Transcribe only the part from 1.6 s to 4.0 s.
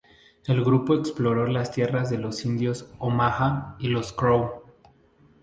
tierras de los indios Omaha y